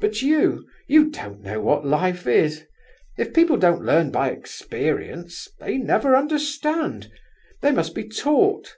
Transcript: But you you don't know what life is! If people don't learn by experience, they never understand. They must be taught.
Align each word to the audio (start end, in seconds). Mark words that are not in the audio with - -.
But 0.00 0.20
you 0.20 0.68
you 0.86 1.08
don't 1.08 1.40
know 1.40 1.62
what 1.62 1.86
life 1.86 2.26
is! 2.26 2.66
If 3.16 3.32
people 3.32 3.56
don't 3.56 3.82
learn 3.86 4.10
by 4.10 4.28
experience, 4.28 5.48
they 5.60 5.78
never 5.78 6.14
understand. 6.14 7.10
They 7.62 7.72
must 7.72 7.94
be 7.94 8.06
taught. 8.06 8.76